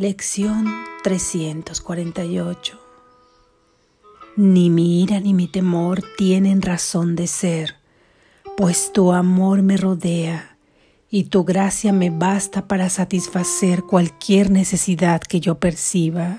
Lección 0.00 0.64
348 1.02 2.78
Ni 4.36 4.70
mi 4.70 5.02
ira 5.02 5.18
ni 5.18 5.34
mi 5.34 5.48
temor 5.48 6.04
tienen 6.16 6.62
razón 6.62 7.16
de 7.16 7.26
ser, 7.26 7.74
pues 8.56 8.92
tu 8.92 9.10
amor 9.10 9.62
me 9.62 9.76
rodea 9.76 10.56
y 11.10 11.24
tu 11.24 11.42
gracia 11.42 11.92
me 11.92 12.10
basta 12.10 12.68
para 12.68 12.90
satisfacer 12.90 13.82
cualquier 13.82 14.52
necesidad 14.52 15.20
que 15.20 15.40
yo 15.40 15.58
perciba. 15.58 16.38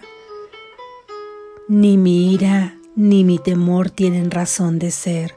Ni 1.68 1.98
mi 1.98 2.34
ira 2.34 2.78
ni 2.96 3.26
mi 3.26 3.40
temor 3.40 3.90
tienen 3.90 4.32
razón 4.32 4.80
de 4.80 4.92
ser, 4.92 5.36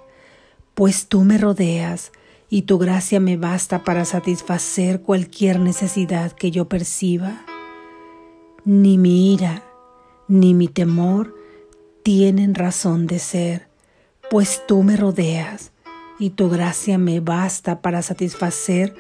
pues 0.77 1.09
tú 1.09 1.25
me 1.25 1.39
rodeas 1.39 2.13
y 2.49 2.63
tu 2.63 2.79
gracia 2.79 3.19
me 3.19 3.37
basta 3.37 3.83
para 3.83 4.05
satisfacer 4.05 5.01
cualquier 5.01 5.59
necesidad 5.59 6.31
que 6.31 6.53
yo 6.53 6.69
perciba. 6.69 7.45
Ni 8.65 8.97
mi 8.97 9.35
ira 9.35 9.65
ni 10.29 10.55
mi 10.55 10.69
temor 10.69 11.35
tienen 12.03 12.55
razón 12.55 13.07
de 13.07 13.19
ser, 13.19 13.69
pues 14.31 14.63
tú 14.67 14.83
me 14.83 14.97
rodeas 14.97 15.73
y 16.19 16.31
tu 16.31 16.49
gracia 16.49 16.97
me 16.97 17.21
basta 17.21 17.83
para 17.83 18.03
satisfacer 18.03 18.95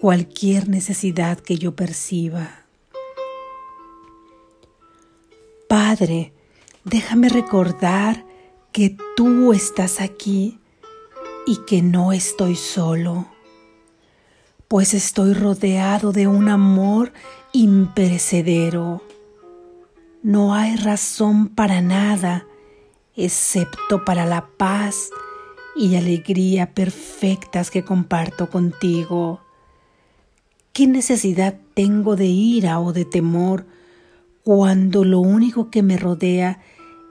cualquier 0.00 0.68
necesidad 0.68 1.38
que 1.38 1.56
yo 1.56 1.74
perciba. 1.74 2.66
Padre, 5.68 6.32
déjame 6.84 7.28
recordar 7.28 8.24
que 8.72 8.96
tú 9.16 9.52
estás 9.52 10.00
aquí 10.00 10.58
y 11.46 11.56
que 11.66 11.82
no 11.82 12.12
estoy 12.12 12.56
solo, 12.56 13.26
pues 14.68 14.92
estoy 14.92 15.32
rodeado 15.32 16.12
de 16.12 16.26
un 16.26 16.50
amor 16.50 17.12
imperecedero. 17.52 19.02
No 20.22 20.54
hay 20.54 20.76
razón 20.76 21.48
para 21.48 21.80
nada 21.80 22.46
excepto 23.16 24.04
para 24.04 24.26
la 24.26 24.46
paz 24.46 25.10
y 25.74 25.96
alegría 25.96 26.74
perfectas 26.74 27.70
que 27.70 27.82
comparto 27.82 28.50
contigo. 28.50 29.40
¿Qué 30.72 30.86
necesidad 30.86 31.58
tengo 31.74 32.14
de 32.14 32.26
ira 32.26 32.78
o 32.78 32.92
de 32.92 33.04
temor 33.04 33.66
cuando 34.44 35.04
lo 35.04 35.18
único 35.18 35.70
que 35.70 35.82
me 35.82 35.96
rodea 35.96 36.60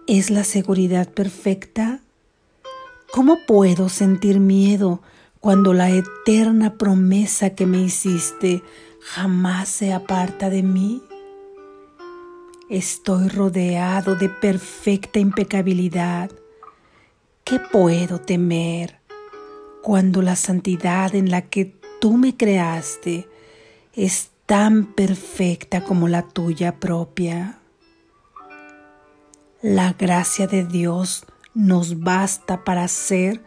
es 0.05 0.29
la 0.29 0.43
seguridad 0.43 1.09
perfecta? 1.09 2.01
¿Cómo 3.11 3.39
puedo 3.47 3.89
sentir 3.89 4.39
miedo 4.39 5.01
cuando 5.47 5.73
la 5.73 5.89
eterna 5.89 6.73
promesa 6.77 7.51
que 7.51 7.65
me 7.65 7.77
hiciste 7.77 8.63
jamás 8.99 9.69
se 9.69 9.93
aparta 9.93 10.49
de 10.49 10.61
mí? 10.61 11.01
Estoy 12.69 13.29
rodeado 13.29 14.15
de 14.15 14.27
perfecta 14.27 15.19
impecabilidad. 15.19 16.31
¿Qué 17.45 17.61
puedo 17.61 18.19
temer 18.19 18.99
cuando 19.81 20.21
la 20.21 20.35
santidad 20.35 21.15
en 21.15 21.31
la 21.31 21.43
que 21.43 21.73
tú 22.01 22.17
me 22.17 22.35
creaste 22.35 23.29
es 23.93 24.31
tan 24.47 24.95
perfecta 24.95 25.81
como 25.81 26.09
la 26.09 26.23
tuya 26.23 26.77
propia? 26.77 27.59
La 29.61 29.93
gracia 29.93 30.45
de 30.45 30.65
Dios 30.65 31.25
nos 31.53 32.01
basta 32.01 32.65
para 32.65 32.83
hacer 32.83 33.41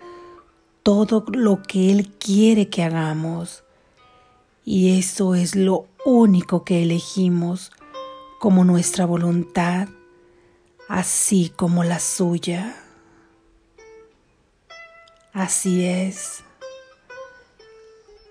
todo 0.83 1.25
lo 1.33 1.62
que 1.62 1.91
Él 1.91 2.11
quiere 2.19 2.69
que 2.69 2.83
hagamos. 2.83 3.64
Y 4.64 4.98
eso 4.98 5.34
es 5.34 5.55
lo 5.56 5.87
único 6.05 6.64
que 6.64 6.83
elegimos 6.83 7.72
como 8.39 8.64
nuestra 8.64 9.05
voluntad, 9.05 9.89
así 10.89 11.53
como 11.55 11.84
la 11.84 12.00
suya. 12.00 12.77
Así 15.32 15.84
es. 15.84 16.43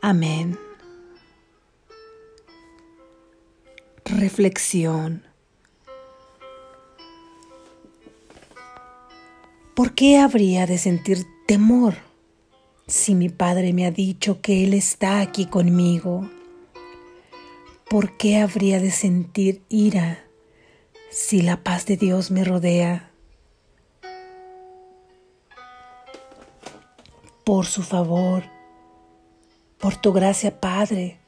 Amén. 0.01 0.57
Reflexión. 4.05 5.23
¿Por 9.75 9.93
qué 9.93 10.17
habría 10.17 10.65
de 10.65 10.77
sentir 10.77 11.25
temor 11.47 12.08
si 12.89 13.13
mi 13.13 13.29
Padre 13.29 13.71
me 13.71 13.85
ha 13.85 13.91
dicho 13.91 14.41
que 14.41 14.63
Él 14.63 14.73
está 14.73 15.21
aquí 15.21 15.45
conmigo? 15.45 16.27
¿Por 17.87 18.17
qué 18.17 18.37
habría 18.37 18.79
de 18.79 18.91
sentir 18.91 19.61
ira 19.69 20.25
si 21.11 21.41
la 21.41 21.63
paz 21.63 21.85
de 21.85 21.97
Dios 21.97 22.31
me 22.31 22.43
rodea? 22.43 23.11
Por 27.43 27.65
su 27.65 27.83
favor, 27.83 28.43
por 29.79 29.95
tu 29.95 30.11
gracia, 30.11 30.59
Padre, 30.59 31.19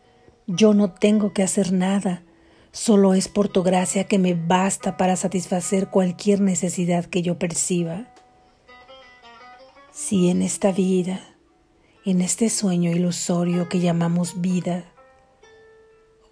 yo 0.47 0.73
no 0.73 0.91
tengo 0.91 1.31
que 1.31 1.43
hacer 1.43 1.71
nada, 1.71 2.23
solo 2.71 3.13
es 3.13 3.27
por 3.27 3.49
tu 3.49 3.63
gracia 3.63 4.03
que 4.05 4.19
me 4.19 4.33
basta 4.33 4.97
para 4.97 5.15
satisfacer 5.15 5.89
cualquier 5.89 6.41
necesidad 6.41 7.05
que 7.05 7.21
yo 7.21 7.37
perciba. 7.39 8.07
Si 9.91 10.29
en 10.29 10.41
esta 10.41 10.71
vida, 10.71 11.30
en 12.03 12.21
este 12.21 12.49
sueño 12.49 12.91
ilusorio 12.91 13.69
que 13.69 13.79
llamamos 13.79 14.41
vida, 14.41 14.85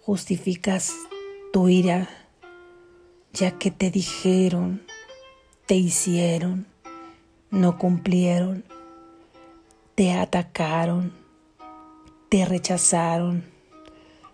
justificas 0.02 0.92
tu 1.52 1.68
ira, 1.68 2.08
ya 3.32 3.52
que 3.52 3.70
te 3.70 3.92
dijeron, 3.92 4.82
te 5.66 5.76
hicieron, 5.76 6.66
no 7.50 7.78
cumplieron, 7.78 8.64
te 9.94 10.12
atacaron, 10.12 11.12
te 12.28 12.44
rechazaron, 12.44 13.44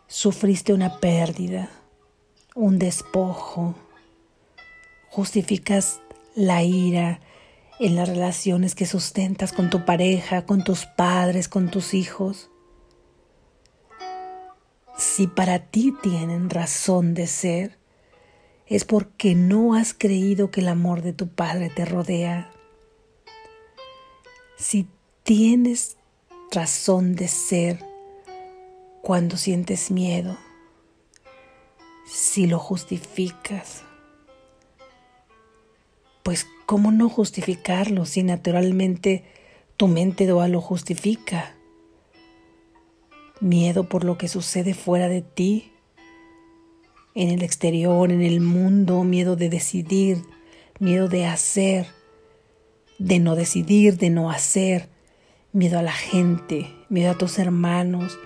sufriste 0.06 0.72
una 0.72 1.00
pérdida, 1.00 1.68
un 2.54 2.78
despojo, 2.78 3.74
justificas 5.10 6.00
la 6.34 6.62
ira 6.62 7.20
en 7.78 7.96
las 7.96 8.08
relaciones 8.08 8.74
que 8.74 8.86
sustentas 8.86 9.52
con 9.52 9.70
tu 9.70 9.84
pareja, 9.84 10.46
con 10.46 10.64
tus 10.64 10.86
padres, 10.86 11.48
con 11.48 11.70
tus 11.70 11.94
hijos 11.94 12.50
si 14.96 15.26
para 15.26 15.58
ti 15.58 15.94
tienen 16.02 16.48
razón 16.48 17.14
de 17.14 17.26
ser, 17.26 17.78
es 18.66 18.84
porque 18.84 19.34
no 19.34 19.74
has 19.74 19.92
creído 19.92 20.50
que 20.50 20.60
el 20.60 20.68
amor 20.68 21.02
de 21.02 21.12
tu 21.12 21.28
Padre 21.28 21.70
te 21.70 21.84
rodea. 21.84 22.50
Si 24.56 24.88
tienes 25.22 25.98
razón 26.50 27.14
de 27.14 27.28
ser 27.28 27.84
cuando 29.02 29.36
sientes 29.36 29.90
miedo, 29.90 30.38
si 32.06 32.46
lo 32.46 32.58
justificas, 32.58 33.82
pues 36.22 36.46
¿cómo 36.66 36.92
no 36.92 37.08
justificarlo 37.08 38.04
si 38.04 38.22
naturalmente 38.22 39.24
tu 39.76 39.88
mente 39.88 40.26
lo 40.26 40.60
justifica? 40.60 41.56
miedo 43.40 43.88
por 43.88 44.04
lo 44.04 44.16
que 44.18 44.28
sucede 44.28 44.74
fuera 44.74 45.08
de 45.08 45.22
ti, 45.22 45.72
en 47.14 47.30
el 47.30 47.42
exterior, 47.42 48.12
en 48.12 48.22
el 48.22 48.40
mundo, 48.40 49.04
miedo 49.04 49.36
de 49.36 49.48
decidir, 49.48 50.22
miedo 50.78 51.08
de 51.08 51.26
hacer, 51.26 51.86
de 52.98 53.18
no 53.18 53.34
decidir, 53.36 53.96
de 53.96 54.10
no 54.10 54.30
hacer, 54.30 54.88
miedo 55.52 55.78
a 55.78 55.82
la 55.82 55.92
gente, 55.92 56.70
miedo 56.90 57.12
a 57.12 57.18
tus 57.18 57.38
hermanos, 57.38 58.18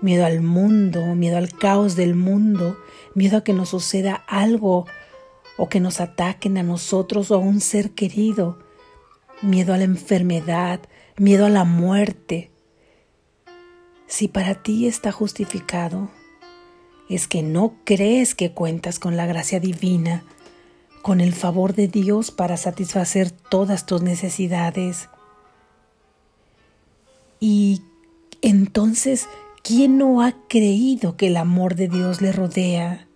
miedo 0.00 0.24
al 0.24 0.40
mundo, 0.40 1.14
miedo 1.14 1.36
al 1.36 1.52
caos 1.52 1.94
del 1.94 2.14
mundo, 2.14 2.78
miedo 3.14 3.38
a 3.38 3.44
que 3.44 3.52
nos 3.52 3.70
suceda 3.70 4.14
algo 4.26 4.86
o 5.58 5.68
que 5.68 5.80
nos 5.80 6.00
ataquen 6.00 6.56
a 6.56 6.62
nosotros 6.62 7.30
o 7.30 7.34
a 7.34 7.38
un 7.38 7.60
ser 7.60 7.90
querido, 7.90 8.58
miedo 9.42 9.74
a 9.74 9.76
la 9.76 9.84
enfermedad, 9.84 10.80
miedo 11.18 11.44
a 11.44 11.50
la 11.50 11.64
muerte, 11.64 12.50
si 14.06 14.28
para 14.28 14.62
ti 14.62 14.86
está 14.86 15.12
justificado, 15.12 16.08
es 17.10 17.26
que 17.26 17.42
no 17.42 17.74
crees 17.84 18.34
que 18.34 18.52
cuentas 18.52 18.98
con 18.98 19.16
la 19.16 19.26
gracia 19.26 19.60
divina, 19.60 20.24
con 21.02 21.20
el 21.20 21.32
favor 21.32 21.74
de 21.74 21.88
Dios 21.88 22.30
para 22.30 22.56
satisfacer 22.56 23.30
todas 23.30 23.84
tus 23.84 24.02
necesidades. 24.02 25.08
Y 27.40 27.82
entonces, 28.42 29.28
¿quién 29.62 29.98
no 29.98 30.22
ha 30.22 30.34
creído 30.48 31.16
que 31.16 31.26
el 31.26 31.36
amor 31.36 31.74
de 31.74 31.88
Dios 31.88 32.20
le 32.20 32.32
rodea? 32.32 33.07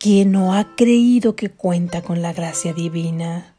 ¿Quién 0.00 0.32
no 0.32 0.54
ha 0.54 0.76
creído 0.76 1.36
que 1.36 1.50
cuenta 1.50 2.00
con 2.00 2.22
la 2.22 2.32
gracia 2.32 2.72
divina? 2.72 3.54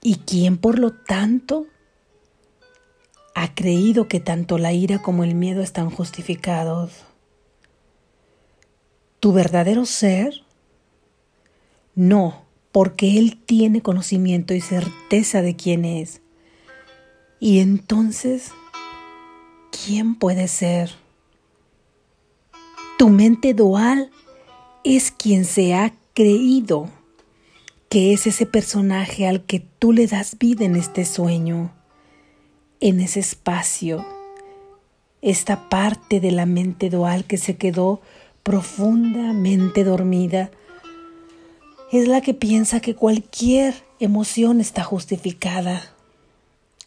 ¿Y 0.00 0.20
quién, 0.20 0.56
por 0.56 0.78
lo 0.78 0.94
tanto, 0.94 1.66
ha 3.34 3.54
creído 3.54 4.08
que 4.08 4.20
tanto 4.20 4.56
la 4.56 4.72
ira 4.72 5.02
como 5.02 5.22
el 5.22 5.34
miedo 5.34 5.60
están 5.60 5.90
justificados. 5.90 7.04
tu 9.20 9.34
verdadero 9.34 9.84
ser? 9.84 10.44
No, 11.94 12.46
porque 12.72 13.18
Él 13.18 13.36
tiene 13.36 13.82
conocimiento 13.82 14.54
y 14.54 14.62
certeza 14.62 15.42
de 15.42 15.56
quién 15.56 15.84
es. 15.84 16.22
Y 17.38 17.58
entonces, 17.58 18.52
¿quién 19.84 20.14
puede 20.14 20.48
ser? 20.48 20.90
Tu 22.96 23.10
mente 23.10 23.52
dual 23.52 24.10
es 24.84 25.10
quien 25.10 25.44
se 25.44 25.74
ha 25.74 25.94
creído 26.14 26.88
que 27.88 28.12
es 28.12 28.26
ese 28.26 28.46
personaje 28.46 29.26
al 29.26 29.44
que 29.44 29.60
tú 29.60 29.92
le 29.92 30.06
das 30.06 30.38
vida 30.38 30.64
en 30.64 30.76
este 30.76 31.04
sueño, 31.04 31.72
en 32.80 33.00
ese 33.00 33.20
espacio, 33.20 34.06
esta 35.22 35.68
parte 35.68 36.20
de 36.20 36.30
la 36.30 36.46
mente 36.46 36.88
dual 36.88 37.24
que 37.24 37.36
se 37.36 37.56
quedó 37.56 38.00
profundamente 38.42 39.84
dormida, 39.84 40.50
es 41.92 42.06
la 42.06 42.20
que 42.20 42.32
piensa 42.32 42.80
que 42.80 42.94
cualquier 42.94 43.74
emoción 43.98 44.60
está 44.60 44.84
justificada, 44.84 45.82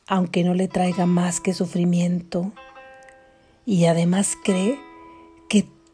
aunque 0.08 0.44
no 0.44 0.54
le 0.54 0.68
traiga 0.68 1.06
más 1.06 1.42
que 1.42 1.54
sufrimiento, 1.54 2.54
y 3.66 3.86
además 3.86 4.32
cree 4.44 4.80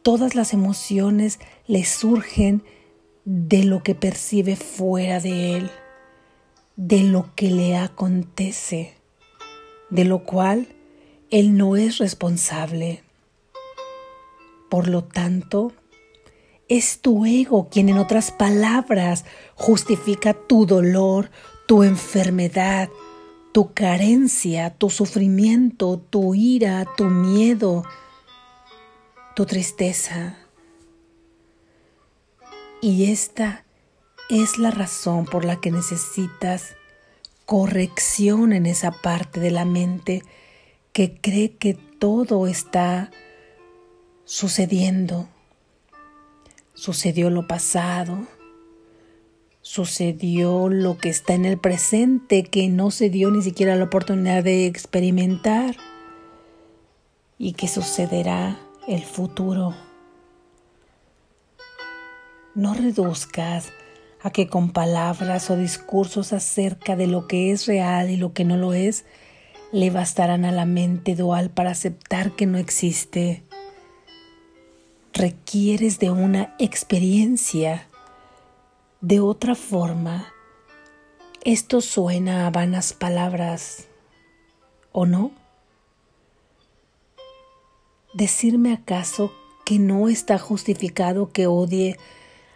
todas 0.09 0.33
las 0.33 0.53
emociones 0.53 1.37
le 1.67 1.85
surgen 1.85 2.63
de 3.25 3.63
lo 3.63 3.83
que 3.83 3.93
percibe 3.93 4.55
fuera 4.55 5.19
de 5.19 5.55
él, 5.55 5.69
de 6.75 7.03
lo 7.03 7.35
que 7.35 7.51
le 7.51 7.77
acontece, 7.77 8.95
de 9.91 10.05
lo 10.05 10.23
cual 10.23 10.67
él 11.29 11.55
no 11.55 11.75
es 11.75 11.99
responsable. 11.99 13.03
Por 14.67 14.87
lo 14.87 15.03
tanto, 15.03 15.73
es 16.69 17.01
tu 17.01 17.27
ego 17.27 17.69
quien 17.69 17.87
en 17.89 17.99
otras 17.99 18.31
palabras 18.31 19.25
justifica 19.53 20.33
tu 20.33 20.65
dolor, 20.65 21.29
tu 21.67 21.83
enfermedad, 21.83 22.89
tu 23.51 23.75
carencia, 23.75 24.71
tu 24.71 24.89
sufrimiento, 24.89 26.01
tu 26.09 26.33
ira, 26.33 26.87
tu 26.97 27.03
miedo, 27.05 27.83
tu 29.39 29.45
tristeza. 29.45 30.35
Y 32.81 33.09
esta 33.09 33.63
es 34.29 34.57
la 34.57 34.69
razón 34.69 35.23
por 35.23 35.45
la 35.45 35.61
que 35.61 35.71
necesitas 35.71 36.75
corrección 37.45 38.51
en 38.51 38.65
esa 38.65 38.91
parte 38.91 39.39
de 39.39 39.49
la 39.49 39.63
mente 39.63 40.23
que 40.91 41.21
cree 41.21 41.51
que 41.55 41.73
todo 41.73 42.47
está 42.47 43.11
sucediendo. 44.25 45.29
Sucedió 46.73 47.29
lo 47.29 47.47
pasado, 47.47 48.27
sucedió 49.61 50.67
lo 50.67 50.97
que 50.97 51.07
está 51.07 51.33
en 51.33 51.45
el 51.45 51.57
presente 51.57 52.43
que 52.43 52.67
no 52.67 52.91
se 52.91 53.09
dio 53.09 53.31
ni 53.31 53.41
siquiera 53.41 53.77
la 53.77 53.85
oportunidad 53.85 54.43
de 54.43 54.65
experimentar 54.65 55.77
y 57.37 57.53
que 57.53 57.69
sucederá 57.69 58.59
el 58.89 59.03
futuro. 59.03 59.75
No 62.55 62.73
reduzcas 62.73 63.71
a 64.21 64.31
que 64.31 64.47
con 64.47 64.71
palabras 64.71 65.51
o 65.51 65.55
discursos 65.55 66.33
acerca 66.33 66.95
de 66.95 67.05
lo 67.05 67.27
que 67.27 67.51
es 67.51 67.67
real 67.67 68.09
y 68.09 68.17
lo 68.17 68.33
que 68.33 68.45
no 68.45 68.57
lo 68.57 68.73
es, 68.73 69.05
le 69.71 69.91
bastarán 69.91 70.43
a 70.43 70.51
la 70.51 70.65
mente 70.65 71.15
dual 71.15 71.51
para 71.51 71.69
aceptar 71.69 72.35
que 72.35 72.47
no 72.47 72.57
existe. 72.57 73.43
Requieres 75.13 75.99
de 75.99 76.09
una 76.09 76.55
experiencia. 76.57 77.87
De 79.01 79.19
otra 79.19 79.53
forma, 79.53 80.33
esto 81.45 81.81
suena 81.81 82.47
a 82.47 82.49
vanas 82.49 82.93
palabras, 82.93 83.85
¿o 84.91 85.05
no? 85.05 85.31
¿Decirme 88.19 88.73
acaso 88.73 89.31
que 89.63 89.79
no 89.79 90.09
está 90.09 90.37
justificado 90.37 91.31
que 91.31 91.47
odie 91.47 91.95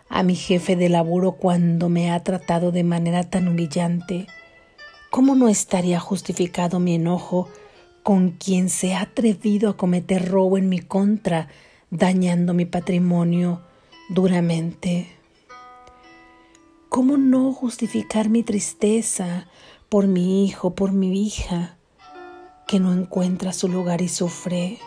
a 0.09 0.21
mi 0.21 0.35
jefe 0.35 0.75
de 0.75 0.89
laburo 0.89 1.37
cuando 1.37 1.87
me 1.87 2.11
ha 2.11 2.21
tratado 2.21 2.73
de 2.73 2.83
manera 2.83 3.29
tan 3.29 3.47
humillante, 3.47 4.27
¿cómo 5.09 5.35
no 5.35 5.47
estaría 5.47 6.01
justificado 6.01 6.81
mi 6.81 6.95
enojo 6.95 7.47
con 8.03 8.31
quien 8.31 8.67
se 8.67 8.93
ha 8.93 9.03
atrevido 9.03 9.69
a 9.69 9.77
cometer 9.77 10.27
robo 10.27 10.57
en 10.57 10.67
mi 10.67 10.79
contra, 10.79 11.47
dañando 11.91 12.53
mi 12.53 12.65
patrimonio 12.65 13.61
duramente? 14.09 15.07
¿Cómo 16.89 17.15
no 17.15 17.53
justificar 17.53 18.27
mi 18.27 18.43
tristeza 18.43 19.47
por 19.87 20.07
mi 20.07 20.45
hijo, 20.45 20.75
por 20.75 20.91
mi 20.91 21.25
hija, 21.25 21.77
que 22.67 22.81
no 22.81 22.91
encuentra 22.91 23.53
su 23.53 23.69
lugar 23.69 24.01
y 24.01 24.09
sufre? 24.09 24.77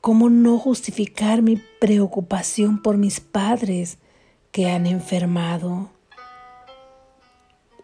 ¿Cómo 0.00 0.30
no 0.30 0.58
justificar 0.58 1.42
mi 1.42 1.56
preocupación 1.78 2.80
por 2.80 2.96
mis 2.96 3.20
padres 3.20 3.98
que 4.50 4.70
han 4.70 4.86
enfermado? 4.86 5.90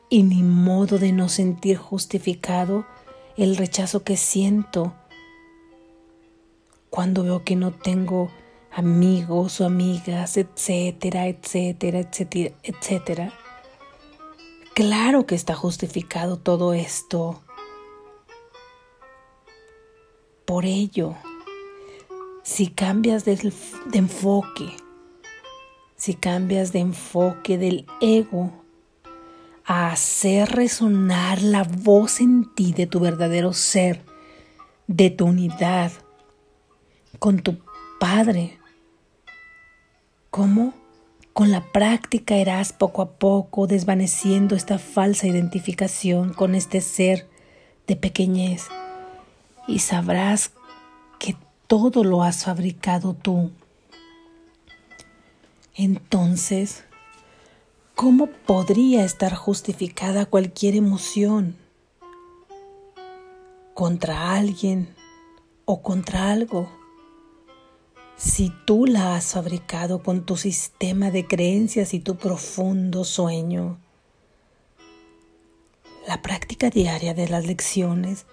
Y 0.08 0.22
mi 0.22 0.42
modo 0.42 0.98
de 0.98 1.12
no 1.12 1.28
sentir 1.28 1.76
justificado 1.76 2.86
el 3.36 3.56
rechazo 3.56 4.02
que 4.02 4.16
siento 4.16 4.94
cuando 6.88 7.22
veo 7.22 7.44
que 7.44 7.54
no 7.54 7.72
tengo 7.72 8.30
amigos 8.72 9.60
o 9.60 9.66
amigas, 9.66 10.38
etcétera, 10.38 11.26
etcétera, 11.26 11.98
etcétera, 11.98 12.54
etcétera. 12.62 13.32
Claro 14.74 15.26
que 15.26 15.34
está 15.34 15.54
justificado 15.54 16.38
todo 16.38 16.72
esto. 16.72 17.42
Por 20.46 20.64
ello, 20.64 21.16
si 22.46 22.68
cambias 22.68 23.24
de, 23.24 23.52
enfoque, 23.92 24.68
si 25.96 26.14
cambias 26.14 26.72
de 26.72 26.78
enfoque 26.78 27.58
del 27.58 27.86
ego 28.00 28.52
a 29.64 29.90
hacer 29.90 30.50
resonar 30.50 31.42
la 31.42 31.64
voz 31.64 32.20
en 32.20 32.54
ti 32.54 32.72
de 32.72 32.86
tu 32.86 33.00
verdadero 33.00 33.52
ser, 33.52 34.04
de 34.86 35.10
tu 35.10 35.26
unidad 35.26 35.90
con 37.18 37.40
tu 37.40 37.58
Padre, 37.98 38.60
¿cómo? 40.30 40.72
Con 41.32 41.50
la 41.50 41.72
práctica 41.72 42.36
irás 42.36 42.72
poco 42.72 43.02
a 43.02 43.10
poco 43.18 43.66
desvaneciendo 43.66 44.54
esta 44.54 44.78
falsa 44.78 45.26
identificación 45.26 46.32
con 46.32 46.54
este 46.54 46.80
ser 46.80 47.28
de 47.88 47.96
pequeñez 47.96 48.68
y 49.66 49.80
sabrás 49.80 50.52
todo 51.66 52.04
lo 52.04 52.22
has 52.22 52.44
fabricado 52.44 53.14
tú. 53.14 53.50
Entonces, 55.74 56.84
¿cómo 57.94 58.28
podría 58.28 59.04
estar 59.04 59.34
justificada 59.34 60.26
cualquier 60.26 60.74
emoción 60.74 61.56
contra 63.74 64.34
alguien 64.34 64.94
o 65.64 65.82
contra 65.82 66.30
algo? 66.30 66.70
Si 68.16 68.50
tú 68.64 68.86
la 68.86 69.16
has 69.16 69.32
fabricado 69.32 70.02
con 70.02 70.24
tu 70.24 70.36
sistema 70.36 71.10
de 71.10 71.26
creencias 71.26 71.92
y 71.92 72.00
tu 72.00 72.16
profundo 72.16 73.04
sueño, 73.04 73.78
la 76.06 76.22
práctica 76.22 76.70
diaria 76.70 77.12
de 77.12 77.28
las 77.28 77.44
lecciones 77.44 78.24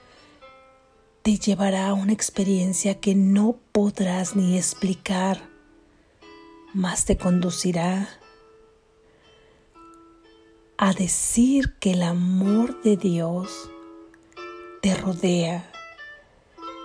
te 1.23 1.37
llevará 1.37 1.87
a 1.87 1.93
una 1.93 2.11
experiencia 2.11 2.99
que 2.99 3.15
no 3.15 3.57
podrás 3.71 4.35
ni 4.35 4.57
explicar, 4.57 5.49
más 6.73 7.05
te 7.05 7.17
conducirá 7.17 8.09
a 10.77 10.93
decir 10.93 11.75
que 11.79 11.91
el 11.91 12.03
amor 12.03 12.81
de 12.81 12.97
Dios 12.97 13.69
te 14.81 14.95
rodea 14.95 15.71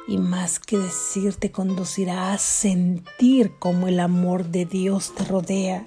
y 0.06 0.18
más 0.18 0.60
que 0.60 0.78
decir 0.78 1.34
te 1.34 1.50
conducirá 1.50 2.32
a 2.32 2.38
sentir 2.38 3.58
como 3.58 3.88
el 3.88 3.98
amor 3.98 4.44
de 4.44 4.66
Dios 4.66 5.16
te 5.16 5.24
rodea 5.24 5.84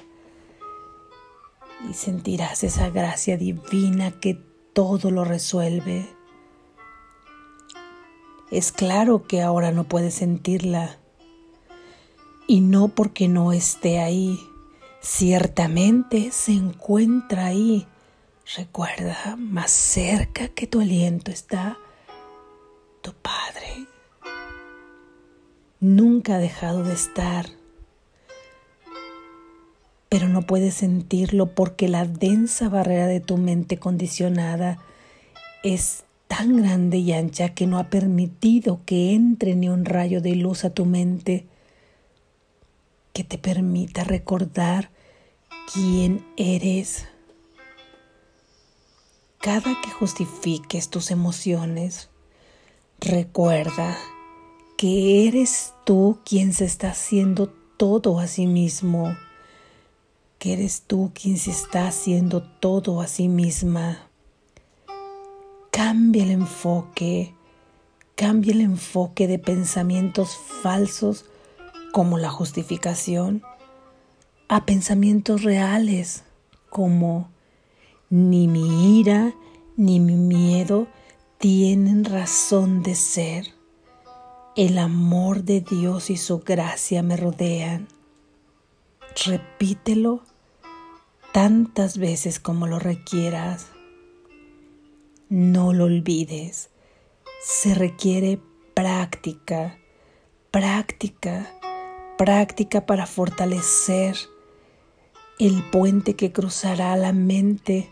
y 1.90 1.94
sentirás 1.94 2.66
esa 2.66 2.90
gracia 2.90 3.38
divina 3.38 4.12
que 4.12 4.34
todo 4.74 5.10
lo 5.10 5.24
resuelve 5.24 6.21
es 8.52 8.72
claro 8.72 9.26
que 9.28 9.42
ahora 9.42 9.72
no 9.72 9.86
puedes 9.86 10.16
sentirla. 10.16 10.98
Y 12.48 12.60
no 12.62 12.90
porque 12.90 13.28
no 13.28 13.54
esté 13.54 14.00
ahí, 14.00 14.40
ciertamente 15.02 16.32
se 16.32 16.52
encuentra 16.52 17.46
ahí. 17.46 17.88
Recuerda, 18.58 19.38
más 19.38 19.72
cerca 19.72 20.50
que 20.50 20.68
tu 20.68 20.82
aliento 20.82 21.32
está 21.32 21.78
tu 23.02 23.14
Padre. 23.14 23.88
Nunca 25.80 26.36
ha 26.36 26.40
dejado 26.40 26.84
de 26.84 26.94
estar. 26.94 27.46
pero 30.12 30.28
no 30.28 30.42
puedes 30.42 30.74
sentirlo 30.74 31.56
porque 31.56 31.88
la 31.88 32.04
densa 32.06 32.68
barrera 32.68 33.08
de 33.08 33.22
tu 33.22 33.38
mente 33.38 33.78
condicionada 33.78 34.78
es 35.64 36.04
tan 36.32 36.56
grande 36.56 36.98
y 36.98 37.12
ancha 37.12 37.50
que 37.50 37.68
no 37.68 37.78
ha 37.78 37.90
permitido 37.90 38.80
que 38.86 39.14
entre 39.14 39.54
ni 39.54 39.68
un 39.68 39.84
rayo 39.84 40.22
de 40.22 40.34
luz 40.34 40.64
a 40.64 40.70
tu 40.70 40.86
mente 40.86 41.46
que 43.12 43.26
te 43.26 43.38
permita 43.38 44.06
recordar 44.06 44.92
quién 45.74 46.26
eres. 46.38 47.06
Cada 49.42 49.76
que 49.82 49.90
justifiques 49.92 50.88
tus 50.88 51.12
emociones, 51.12 52.08
recuerda 53.02 53.98
que 54.78 55.28
eres 55.28 55.74
tú 55.86 56.20
quien 56.24 56.54
se 56.54 56.64
está 56.64 56.92
haciendo 56.92 57.50
todo 57.76 58.20
a 58.20 58.28
sí 58.28 58.48
mismo, 58.48 59.18
que 60.40 60.54
eres 60.54 60.84
tú 60.88 61.12
quien 61.14 61.38
se 61.38 61.52
está 61.52 61.90
haciendo 61.90 62.42
todo 62.42 63.02
a 63.02 63.08
sí 63.08 63.28
misma. 63.28 64.11
Cambia 65.84 66.22
el 66.26 66.30
enfoque, 66.30 67.34
cambia 68.14 68.54
el 68.54 68.62
enfoque 68.62 69.28
de 69.28 69.40
pensamientos 69.40 70.38
falsos 70.38 71.26
como 71.92 72.20
la 72.20 72.30
justificación 72.30 73.42
a 74.48 74.68
pensamientos 74.68 75.42
reales 75.42 76.24
como 76.70 77.32
ni 78.12 78.48
mi 78.48 79.00
ira 79.00 79.34
ni 79.76 80.00
mi 80.00 80.18
miedo 80.18 80.86
tienen 81.40 82.06
razón 82.06 82.84
de 82.84 82.94
ser. 82.94 83.48
El 84.56 84.78
amor 84.78 85.46
de 85.46 85.62
Dios 85.62 86.12
y 86.12 86.18
su 86.18 86.42
gracia 86.42 87.02
me 87.02 87.18
rodean. 87.18 87.88
Repítelo 89.26 90.22
tantas 91.32 91.98
veces 91.98 92.40
como 92.40 92.68
lo 92.68 92.78
requieras. 92.78 93.66
No 95.32 95.72
lo 95.72 95.86
olvides. 95.86 96.72
Se 97.42 97.74
requiere 97.74 98.38
práctica, 98.74 99.78
práctica, 100.52 101.50
práctica 102.18 102.86
para 102.86 103.06
fortalecer 103.06 104.18
el 105.40 105.64
puente 105.72 106.18
que 106.18 106.34
cruzará 106.34 106.98
la 106.98 107.14
mente, 107.14 107.90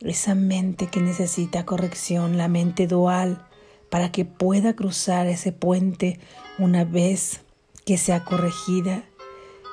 esa 0.00 0.34
mente 0.34 0.86
que 0.86 1.02
necesita 1.02 1.66
corrección, 1.66 2.38
la 2.38 2.48
mente 2.48 2.86
dual, 2.86 3.46
para 3.90 4.10
que 4.10 4.24
pueda 4.24 4.74
cruzar 4.74 5.26
ese 5.26 5.52
puente 5.52 6.18
una 6.58 6.86
vez 6.86 7.42
que 7.84 7.98
sea 7.98 8.24
corregida 8.24 9.04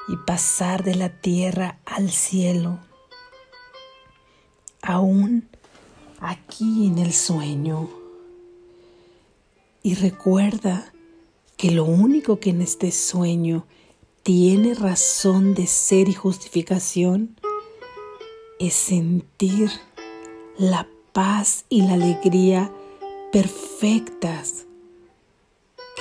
y 0.10 0.18
pasar 0.28 0.84
de 0.84 0.96
la 0.96 1.08
tierra 1.08 1.80
al 1.86 2.10
cielo. 2.10 2.80
Aún 4.82 5.48
aquí 6.22 6.88
en 6.88 6.98
el 6.98 7.14
sueño. 7.14 7.90
Y 9.82 9.96
recuerda 9.96 10.94
que 11.58 11.72
lo 11.72 11.86
único 11.86 12.40
que 12.40 12.52
en 12.52 12.62
este 12.62 12.92
sueño 12.92 13.66
tiene 14.24 14.74
razón 14.74 15.54
de 15.54 15.68
ser 15.68 16.10
y 16.10 16.14
justificación 16.14 17.40
es 18.60 18.74
sentir 18.74 19.72
la 20.58 20.88
paz 21.14 21.66
y 21.70 21.84
la 21.84 21.94
alegría 21.94 22.72
perfectas 23.32 24.66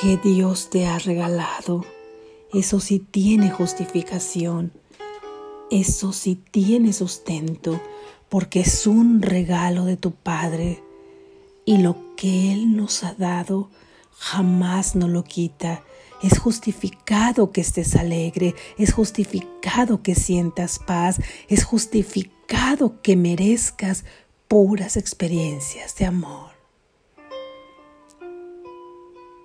que 0.01 0.17
Dios 0.17 0.71
te 0.71 0.87
ha 0.87 0.99
regalado. 0.99 1.85
Eso 2.53 2.81
sí 2.81 2.99
tiene 2.99 3.51
justificación. 3.51 4.73
Eso 5.71 6.13
sí 6.13 6.35
tiene 6.51 6.93
sustento 6.93 7.81
porque 8.29 8.61
es 8.61 8.87
un 8.87 9.23
regalo 9.23 9.85
de 9.85 9.97
tu 9.97 10.13
Padre 10.13 10.83
y 11.65 11.79
lo 11.79 12.15
que 12.17 12.53
Él 12.53 12.77
nos 12.77 13.05
ha 13.05 13.15
dado 13.15 13.71
jamás 14.19 14.97
nos 14.97 15.11
lo 15.11 15.25
quita. 15.25 15.85
Es 16.23 16.39
justificado 16.39 17.53
que 17.53 17.61
estés 17.61 17.95
alegre, 17.95 18.55
es 18.77 18.93
justificado 18.93 20.03
que 20.03 20.15
sientas 20.15 20.79
paz, 20.79 21.21
es 21.49 21.65
justificado 21.65 23.01
que 23.03 23.17
merezcas 23.17 24.05
puras 24.49 24.97
experiencias 24.97 25.95
de 25.97 26.07
amor. 26.07 26.51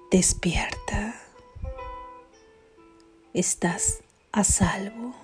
Despierta. 0.09 1.15
Estás 3.33 4.03
a 4.31 4.43
salvo. 4.43 5.22